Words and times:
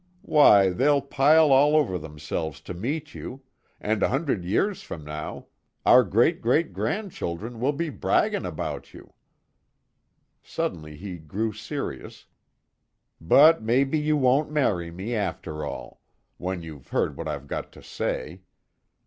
Why, 0.23 0.71
they'll 0.71 1.03
pile 1.03 1.51
all 1.51 1.75
over 1.75 1.99
themselves 1.99 2.59
to 2.61 2.73
meet 2.73 3.13
you 3.13 3.43
and 3.79 4.01
a 4.01 4.09
hundred 4.09 4.43
years 4.43 4.81
from 4.81 5.03
now 5.05 5.45
our 5.85 6.03
great 6.03 6.41
grand 6.41 7.11
children 7.11 7.59
will 7.59 7.71
be 7.71 7.89
bragging 7.91 8.43
about 8.43 8.95
you!" 8.95 9.13
Suddenly, 10.41 10.95
he 10.95 11.19
grew 11.19 11.53
serious, 11.53 12.25
"But 13.21 13.61
maybe 13.61 13.99
you 13.99 14.17
won't 14.17 14.49
marry 14.49 14.89
me, 14.89 15.13
after 15.13 15.63
all 15.63 16.01
when 16.37 16.63
you've 16.63 16.87
heard 16.87 17.15
what 17.15 17.27
I've 17.27 17.45
got 17.45 17.71
to 17.73 17.83
say. 17.83 18.41